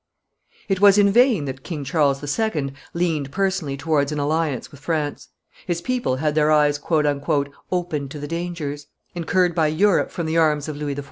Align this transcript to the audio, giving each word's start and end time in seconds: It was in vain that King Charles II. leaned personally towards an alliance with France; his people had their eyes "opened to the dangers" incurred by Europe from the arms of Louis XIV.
It 0.67 0.81
was 0.81 0.97
in 0.97 1.11
vain 1.11 1.45
that 1.45 1.61
King 1.61 1.83
Charles 1.83 2.23
II. 2.39 2.73
leaned 2.95 3.31
personally 3.31 3.77
towards 3.77 4.11
an 4.11 4.17
alliance 4.17 4.71
with 4.71 4.79
France; 4.79 5.27
his 5.67 5.79
people 5.79 6.15
had 6.15 6.33
their 6.33 6.49
eyes 6.51 6.79
"opened 7.71 8.09
to 8.09 8.17
the 8.19 8.27
dangers" 8.27 8.87
incurred 9.13 9.53
by 9.53 9.67
Europe 9.67 10.09
from 10.09 10.25
the 10.25 10.39
arms 10.39 10.67
of 10.67 10.75
Louis 10.75 10.95
XIV. 10.95 10.99